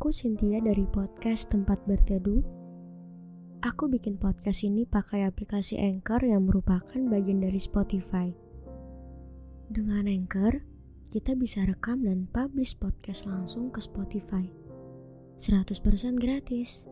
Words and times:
Aku 0.00 0.16
Cynthia 0.16 0.64
dari 0.64 0.88
podcast 0.88 1.52
Tempat 1.52 1.84
Berteduh. 1.84 2.40
Aku 3.60 3.84
bikin 3.84 4.16
podcast 4.16 4.64
ini 4.64 4.88
pakai 4.88 5.28
aplikasi 5.28 5.76
Anchor 5.76 6.24
yang 6.24 6.48
merupakan 6.48 6.96
bagian 6.96 7.44
dari 7.44 7.60
Spotify. 7.60 8.32
Dengan 9.68 10.08
Anchor, 10.08 10.64
kita 11.12 11.36
bisa 11.36 11.68
rekam 11.68 12.00
dan 12.00 12.24
publish 12.32 12.80
podcast 12.80 13.28
langsung 13.28 13.68
ke 13.68 13.84
Spotify. 13.84 14.48
100% 15.36 16.16
gratis. 16.16 16.88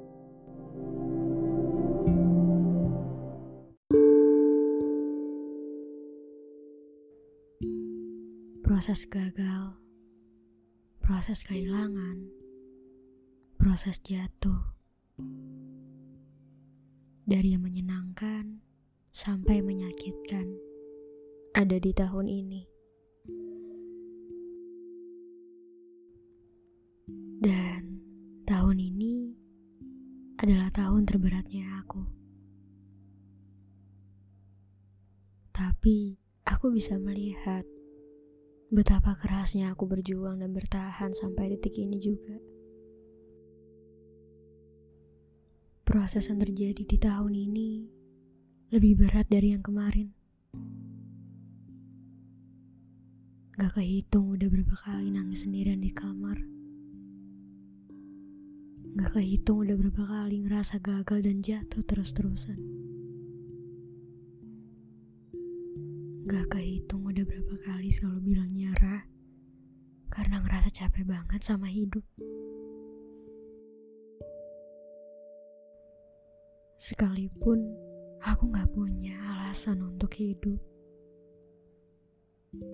Proses 8.61 9.09
gagal, 9.09 9.80
proses 11.01 11.41
kehilangan, 11.41 12.38
proses 13.68 14.00
jatuh. 14.00 14.64
Dari 17.28 17.52
yang 17.52 17.68
menyenangkan 17.68 18.64
sampai 19.12 19.60
menyakitkan 19.60 20.56
ada 21.52 21.77
di 21.77 21.92
tahun 21.92 22.32
ini. 22.32 22.64
Dan 27.44 28.00
tahun 28.48 28.80
ini 28.80 29.36
adalah 30.41 30.72
tahun 30.72 31.05
terberatnya 31.05 31.69
aku. 31.84 32.08
Tapi 35.52 36.16
aku 36.48 36.72
bisa 36.72 36.96
melihat 36.96 37.69
betapa 38.72 39.12
kerasnya 39.20 39.77
aku 39.77 39.84
berjuang 39.84 40.41
dan 40.41 40.56
bertahan 40.56 41.12
sampai 41.12 41.52
detik 41.52 41.77
ini 41.77 42.00
juga. 42.00 42.47
Proses 45.89 46.28
yang 46.28 46.36
terjadi 46.44 46.84
di 46.84 47.00
tahun 47.00 47.33
ini 47.33 47.89
lebih 48.77 49.00
berat 49.00 49.25
dari 49.33 49.56
yang 49.56 49.64
kemarin. 49.64 50.12
Gak 53.56 53.72
kehitung 53.72 54.36
udah 54.36 54.53
berapa 54.53 54.77
kali 54.84 55.09
nangis 55.09 55.48
sendirian 55.48 55.81
di 55.81 55.89
kamar. 55.89 56.36
Gak 59.00 59.16
kehitung 59.16 59.64
udah 59.64 59.81
berapa 59.81 60.05
kali 60.05 60.44
ngerasa 60.44 60.77
gagal 60.84 61.25
dan 61.25 61.41
jatuh 61.41 61.81
terus-terusan. 61.81 62.61
Gak 66.28 66.53
kehitung 66.53 67.00
udah 67.09 67.25
berapa 67.25 67.64
kali 67.64 67.89
selalu 67.89 68.36
bilang 68.36 68.53
nyerah 68.53 69.09
karena 70.12 70.44
ngerasa 70.44 70.69
capek 70.69 71.09
banget 71.09 71.41
sama 71.41 71.72
hidup. 71.72 72.05
Sekalipun 76.79 77.59
aku 78.23 78.55
gak 78.55 78.71
punya 78.71 79.19
alasan 79.34 79.83
untuk 79.83 80.15
hidup. 80.15 80.62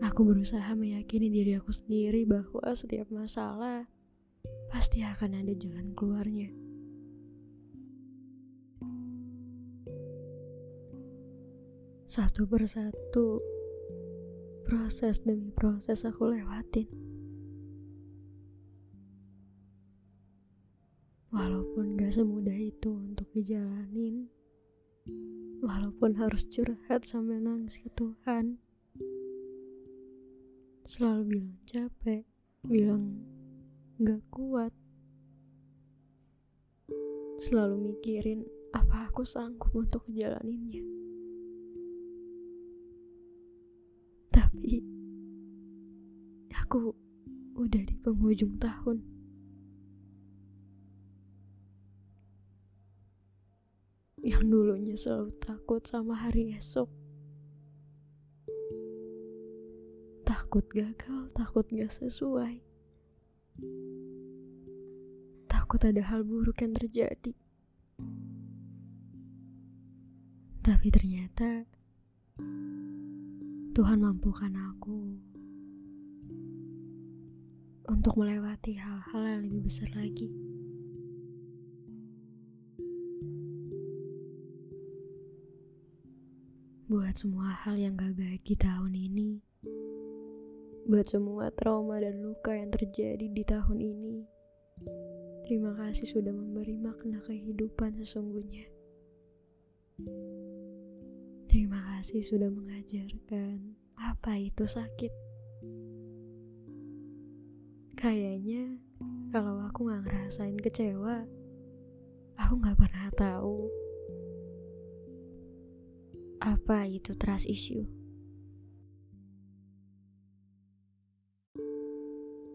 Aku 0.04 0.28
berusaha 0.28 0.76
meyakini 0.76 1.32
diri 1.32 1.56
aku 1.56 1.72
sendiri 1.72 2.28
bahwa 2.28 2.68
setiap 2.76 3.08
masalah 3.08 3.88
pasti 4.68 5.00
akan 5.00 5.40
ada 5.40 5.56
jalan 5.56 5.96
keluarnya. 5.96 6.52
Satu 12.04 12.44
persatu, 12.44 13.40
proses 14.68 15.24
demi 15.24 15.48
proses 15.48 16.04
aku 16.04 16.28
lewatin. 16.28 17.13
Walaupun 21.34 21.98
gak 21.98 22.14
semudah 22.14 22.54
itu 22.54 22.94
untuk 22.94 23.26
dijalanin, 23.34 24.30
walaupun 25.58 26.14
harus 26.14 26.46
curhat 26.46 27.02
sambil 27.02 27.42
nangis 27.42 27.82
ke 27.82 27.90
Tuhan, 27.98 28.62
selalu 30.86 31.34
bilang 31.34 31.58
capek, 31.66 32.22
bilang 32.62 33.18
gak 33.98 34.22
kuat, 34.30 34.70
selalu 37.42 37.90
mikirin 37.90 38.46
apa 38.70 39.10
aku 39.10 39.26
sanggup 39.26 39.74
untuk 39.74 40.06
ngejalaninnya. 40.06 40.86
Tapi 44.30 44.86
aku 46.54 46.94
udah 47.58 47.82
di 47.82 47.94
penghujung 47.98 48.54
tahun. 48.62 49.13
Yang 54.24 54.48
dulunya 54.48 54.96
selalu 54.96 55.36
takut 55.36 55.84
sama 55.84 56.16
hari 56.16 56.56
esok. 56.56 56.88
Takut 60.24 60.64
gagal, 60.72 61.28
takut 61.36 61.68
gak 61.68 61.92
sesuai. 61.92 62.64
Takut 65.44 65.80
ada 65.84 66.00
hal 66.00 66.24
buruk 66.24 66.64
yang 66.64 66.72
terjadi. 66.72 67.36
Tapi 70.64 70.86
ternyata 70.88 71.68
Tuhan 73.76 74.00
mampukan 74.00 74.56
aku 74.72 75.20
untuk 77.92 78.16
melewati 78.16 78.80
hal-hal 78.80 79.22
yang 79.28 79.40
lebih 79.44 79.68
besar 79.68 79.92
lagi. 79.92 80.32
Buat 86.94 87.18
semua 87.18 87.50
hal 87.66 87.74
yang 87.74 87.98
gak 87.98 88.14
baik 88.14 88.46
di 88.46 88.54
tahun 88.54 88.94
ini, 88.94 89.42
buat 90.86 91.02
semua 91.10 91.50
trauma 91.50 91.98
dan 91.98 92.22
luka 92.22 92.54
yang 92.54 92.70
terjadi 92.70 93.34
di 93.34 93.42
tahun 93.42 93.82
ini. 93.82 94.22
Terima 95.42 95.74
kasih 95.74 96.06
sudah 96.06 96.30
memberi 96.30 96.78
makna 96.78 97.18
kehidupan 97.26 97.98
sesungguhnya. 97.98 98.70
Terima 101.50 101.82
kasih 101.98 102.22
sudah 102.22 102.46
mengajarkan 102.46 103.74
apa 103.98 104.38
itu 104.38 104.62
sakit. 104.62 105.10
Kayaknya 107.98 108.78
kalau 109.34 109.66
aku 109.66 109.90
gak 109.90 110.06
ngerasain 110.06 110.62
kecewa, 110.62 111.26
aku 112.38 112.54
gak 112.62 112.78
pernah 112.78 113.10
tahu 113.18 113.66
apa 116.42 116.88
itu 116.88 117.14
trust 117.14 117.46
issue? 117.46 117.84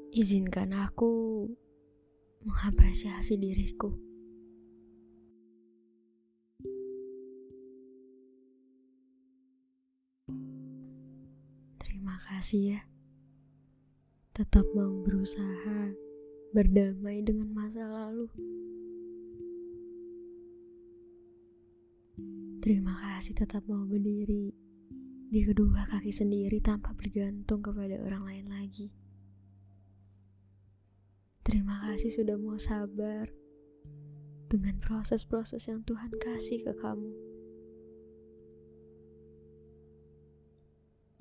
Izinkan 0.09 0.73
aku 0.73 1.45
mengapresiasi 2.43 3.37
diriku. 3.37 3.93
Terima 11.77 12.17
kasih 12.25 12.79
ya. 12.79 12.81
Tetap 14.33 14.65
mau 14.73 15.03
berusaha 15.03 15.93
berdamai 16.55 17.21
dengan 17.21 17.53
masa 17.53 17.85
lalu. 17.85 18.27
Terima 22.69 22.93
kasih 22.93 23.33
tetap 23.33 23.65
mau 23.65 23.81
berdiri 23.81 24.53
di 25.33 25.41
kedua 25.41 25.89
kaki 25.89 26.13
sendiri 26.13 26.61
tanpa 26.61 26.93
bergantung 26.93 27.65
kepada 27.65 27.97
orang 27.97 28.29
lain 28.29 28.45
lagi. 28.45 28.93
Terima 31.41 31.81
kasih 31.89 32.13
sudah 32.13 32.37
mau 32.37 32.61
sabar 32.61 33.25
dengan 34.53 34.77
proses-proses 34.85 35.65
yang 35.65 35.81
Tuhan 35.81 36.13
kasih 36.21 36.61
ke 36.61 36.77
kamu. 36.77 37.09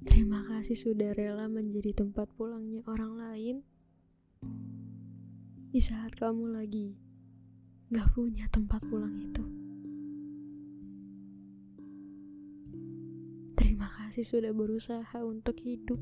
Terima 0.05 0.45
kasih 0.53 0.77
sudah 0.77 1.17
rela 1.17 1.49
menjadi 1.49 1.97
tempat 2.05 2.29
pulangnya 2.37 2.85
orang 2.85 3.25
lain 3.25 3.57
di 5.73 5.81
saat 5.81 6.13
kamu 6.13 6.61
lagi 6.61 6.93
gak 7.89 8.13
punya 8.13 8.45
tempat 8.53 8.85
pulang 8.85 9.17
itu. 9.17 9.58
Kasih 14.09 14.25
sudah 14.25 14.57
berusaha 14.57 15.21
untuk 15.21 15.61
hidup. 15.61 16.01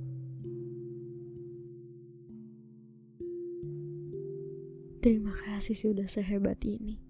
Terima 5.02 5.34
kasih 5.42 5.74
sudah 5.74 6.06
sehebat 6.06 6.62
ini. 6.62 7.02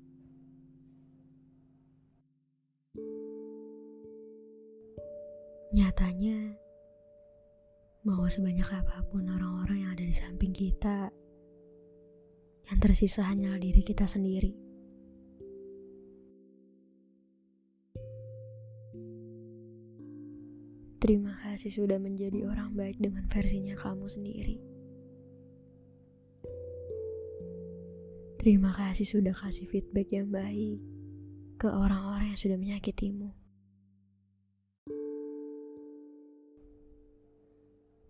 Nyatanya, 5.76 6.56
mau 8.08 8.24
sebanyak 8.24 8.64
apa 8.64 9.04
pun 9.12 9.28
orang-orang 9.28 9.84
yang 9.84 9.92
ada 9.92 10.00
di 10.08 10.16
samping 10.16 10.56
kita, 10.56 11.12
yang 12.72 12.78
tersisa 12.80 13.20
hanyalah 13.20 13.60
diri 13.60 13.84
kita 13.84 14.08
sendiri. 14.08 14.65
Terima 21.06 21.38
kasih 21.38 21.70
sudah 21.70 22.02
menjadi 22.02 22.50
orang 22.50 22.74
baik 22.74 22.98
dengan 22.98 23.30
versinya 23.30 23.78
kamu 23.78 24.10
sendiri. 24.10 24.58
Terima 28.42 28.74
kasih 28.74 29.06
sudah 29.06 29.30
kasih 29.30 29.70
feedback 29.70 30.10
yang 30.10 30.34
baik 30.34 30.82
ke 31.62 31.70
orang-orang 31.70 32.34
yang 32.34 32.40
sudah 32.42 32.58
menyakitimu. 32.58 33.30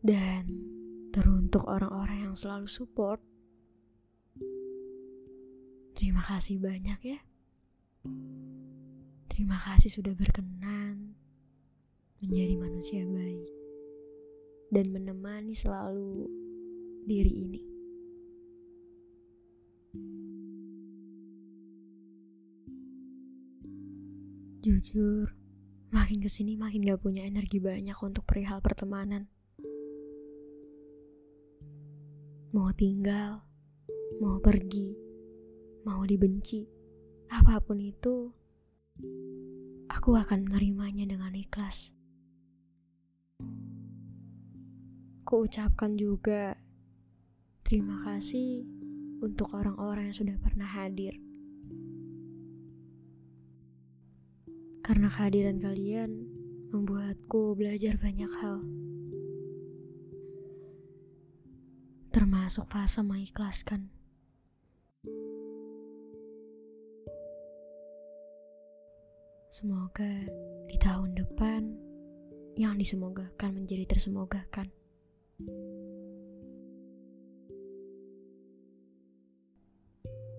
Dan 0.01 0.49
teruntuk 1.13 1.69
orang-orang 1.69 2.33
yang 2.33 2.33
selalu 2.33 2.65
support, 2.65 3.21
terima 6.01 6.25
kasih 6.25 6.57
banyak 6.57 7.01
ya. 7.05 7.21
Terima 9.29 9.61
kasih 9.61 10.01
sudah 10.01 10.17
berkenan 10.17 11.06
menjadi 12.27 12.55
manusia 12.59 13.03
baik 13.07 13.49
dan 14.75 14.91
menemani 14.91 15.55
selalu 15.55 16.27
diri 17.07 17.33
ini. 17.47 17.63
Jujur, 24.67 25.31
makin 25.95 26.19
ke 26.19 26.27
sini 26.27 26.59
makin 26.59 26.83
gak 26.83 26.99
punya 26.99 27.23
energi 27.23 27.63
banyak 27.63 27.95
untuk 28.03 28.27
perihal 28.27 28.59
pertemanan. 28.59 29.31
Mau 32.51 32.75
tinggal, 32.75 33.47
mau 34.19 34.43
pergi, 34.43 34.99
mau 35.87 36.03
dibenci, 36.03 36.67
apa 37.31 37.63
pun 37.63 37.79
itu, 37.79 38.35
aku 39.87 40.11
akan 40.19 40.51
menerimanya 40.51 41.07
dengan 41.07 41.31
ikhlas. 41.31 41.96
Kuucapkan 45.27 45.99
juga 45.99 46.55
terima 47.67 47.99
kasih 48.07 48.63
untuk 49.19 49.51
orang-orang 49.59 50.15
yang 50.15 50.19
sudah 50.23 50.39
pernah 50.39 50.71
hadir. 50.71 51.19
Karena 54.87 55.11
kehadiran 55.11 55.59
kalian 55.59 56.11
membuatku 56.71 57.59
belajar 57.59 57.99
banyak 57.99 58.31
hal. 58.39 58.63
Termasuk 62.15 62.71
fase 62.71 63.03
mengikhlaskan. 63.03 63.91
Semoga 69.51 70.23
di 70.71 70.79
tahun 70.79 71.19
depan 71.19 71.75
yang 72.55 72.79
disemogakan 72.79 73.59
menjadi 73.59 73.91
tersemogakan. 73.91 74.76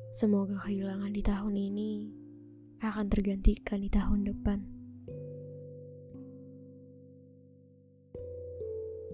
Semoga 0.09 0.57
kehilangan 0.65 1.13
di 1.13 1.21
tahun 1.21 1.53
ini 1.53 1.91
akan 2.81 3.05
tergantikan 3.05 3.77
di 3.77 3.93
tahun 3.93 4.25
depan. 4.25 4.59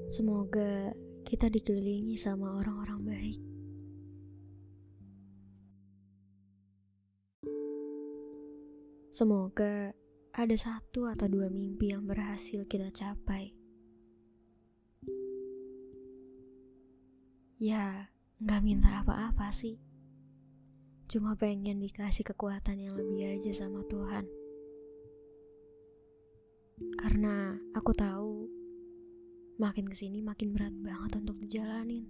Semoga 0.08 0.96
kita 1.28 1.52
dikelilingi 1.52 2.16
sama 2.16 2.56
orang-orang 2.64 3.04
baik. 3.04 3.42
Semoga 9.12 9.92
ada 10.32 10.56
satu 10.56 11.12
atau 11.12 11.28
dua 11.28 11.52
mimpi 11.52 11.92
yang 11.92 12.08
berhasil 12.08 12.64
kita 12.72 12.88
capai. 12.96 13.63
Ya, 17.64 18.12
nggak 18.44 18.60
minta 18.60 19.00
apa-apa 19.00 19.48
sih. 19.56 19.80
Cuma 21.08 21.40
pengen 21.40 21.80
dikasih 21.80 22.28
kekuatan 22.28 22.76
yang 22.76 22.92
lebih 22.92 23.40
aja 23.40 23.56
sama 23.56 23.88
Tuhan. 23.88 24.28
Karena 27.00 27.56
aku 27.72 27.96
tahu 27.96 28.52
makin 29.64 29.88
ke 29.88 29.96
sini 29.96 30.20
makin 30.20 30.52
berat 30.52 30.76
banget 30.76 31.24
untuk 31.24 31.40
dijalanin. 31.40 32.04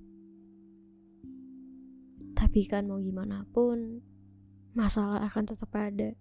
Tapi 2.34 2.66
kan 2.66 2.90
mau 2.90 2.98
gimana 2.98 3.46
pun, 3.54 4.02
masalah 4.74 5.22
akan 5.22 5.54
tetap 5.54 5.70
ada. 5.78 6.18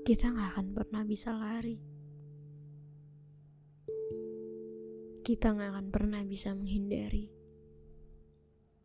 Kita 0.00 0.32
nggak 0.32 0.48
akan 0.56 0.66
pernah 0.72 1.04
bisa 1.04 1.36
lari. 1.36 1.95
Kita 5.26 5.50
nggak 5.50 5.74
akan 5.74 5.86
pernah 5.90 6.22
bisa 6.22 6.54
menghindari. 6.54 7.26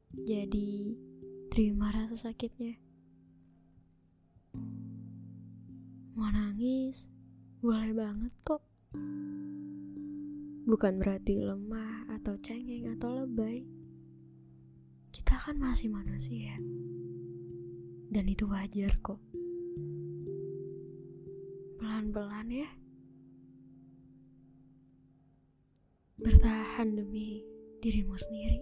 Jadi, 0.09 0.97
terima 1.53 1.93
rasa 1.93 2.17
sakitnya. 2.33 2.81
Mau 6.17 6.33
nangis, 6.33 7.05
boleh 7.61 7.93
banget 7.93 8.33
kok. 8.41 8.65
Bukan 10.65 10.97
berarti 10.97 11.37
lemah 11.37 12.09
atau 12.09 12.33
cengeng 12.41 12.89
atau 12.97 13.21
lebay. 13.21 13.61
Kita 15.13 15.37
kan 15.45 15.61
masih 15.61 15.93
manusia. 15.93 16.57
Dan 18.09 18.25
itu 18.25 18.49
wajar 18.49 18.97
kok. 19.05 19.21
Pelan-pelan 21.77 22.49
ya. 22.49 22.80
Bertahan 26.21 26.93
demi 26.93 27.41
dirimu 27.81 28.13
sendiri. 28.13 28.61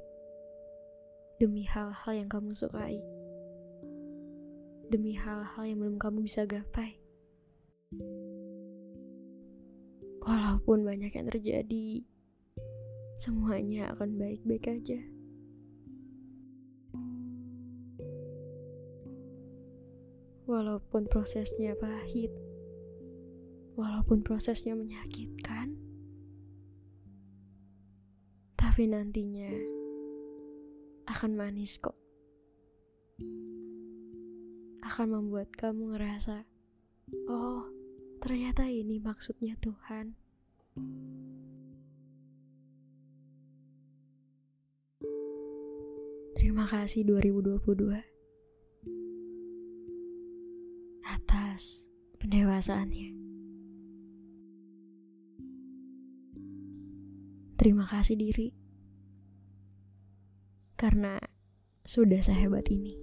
Demi 1.43 1.67
hal-hal 1.67 2.15
yang 2.15 2.31
kamu 2.31 2.55
sukai. 2.55 3.03
Demi 4.87 5.11
hal-hal 5.19 5.63
yang 5.67 5.83
belum 5.83 5.99
kamu 5.99 6.23
bisa 6.23 6.47
gapai. 6.47 6.95
Walaupun 10.23 10.87
banyak 10.87 11.11
yang 11.11 11.27
terjadi, 11.27 12.07
semuanya 13.19 13.91
akan 13.91 14.15
baik-baik 14.15 14.79
aja. 14.79 14.99
Walaupun 20.47 21.11
prosesnya 21.11 21.75
pahit, 21.75 22.31
walaupun 23.75 24.23
prosesnya 24.23 24.75
menyakitkan, 24.75 25.78
tapi 28.79 28.95
nantinya 28.95 29.51
akan 31.11 31.35
manis 31.35 31.75
kok. 31.83 31.99
Akan 34.79 35.11
membuat 35.11 35.51
kamu 35.51 35.99
ngerasa, 35.99 36.47
oh 37.27 37.67
ternyata 38.23 38.71
ini 38.71 39.03
maksudnya 39.03 39.59
Tuhan. 39.59 40.15
Terima 46.39 46.63
kasih 46.63 47.03
2022 47.03 47.99
atas 51.03 51.83
pendewasaannya. 52.23 53.11
Terima 57.59 57.83
kasih 57.83 58.15
diri 58.15 58.68
karena 60.79 61.19
sudah 61.83 62.23
sehebat 62.23 62.63
ini. 62.71 62.95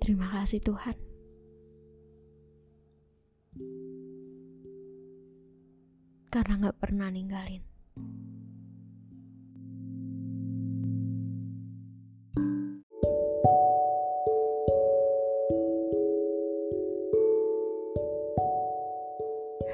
Terima 0.00 0.32
kasih 0.32 0.64
Tuhan. 0.64 0.96
Karena 6.32 6.66
gak 6.66 6.80
pernah 6.80 7.12
ninggalin. 7.12 7.60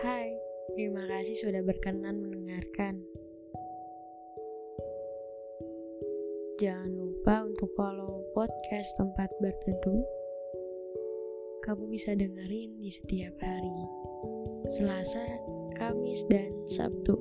Hai, 0.03 0.37
terima 0.75 1.07
kasih 1.07 1.39
sudah 1.39 1.63
berkenan 1.65 2.40
mendengarkan. 2.51 2.99
Jangan 6.59 6.91
lupa 6.99 7.47
untuk 7.47 7.71
follow 7.79 8.27
podcast 8.35 8.91
tempat 8.99 9.31
berteduh. 9.39 10.03
Kamu 11.63 11.87
bisa 11.87 12.11
dengerin 12.19 12.75
di 12.83 12.91
setiap 12.91 13.39
hari, 13.39 13.79
Selasa, 14.67 15.23
Kamis, 15.79 16.27
dan 16.27 16.51
Sabtu. 16.67 17.15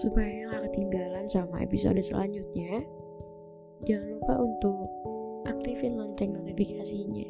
Supaya 0.00 0.48
gak 0.50 0.72
ketinggalan 0.72 1.28
sama 1.28 1.60
episode 1.60 2.00
selanjutnya, 2.00 2.80
jangan 3.84 4.08
lupa 4.18 4.34
untuk 4.40 4.88
aktifin 5.52 6.00
lonceng 6.00 6.32
notifikasinya. 6.32 7.28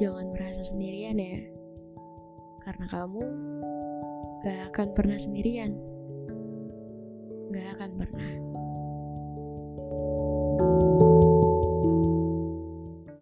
Jangan 0.00 0.32
merasa 0.32 0.64
sendirian 0.64 1.20
ya, 1.20 1.55
karena 2.76 2.92
kamu 2.92 3.24
gak 4.44 4.60
akan 4.68 4.88
pernah 4.92 5.16
sendirian. 5.16 5.72
Gak 7.48 7.80
akan 7.80 7.90
pernah. 7.96 8.30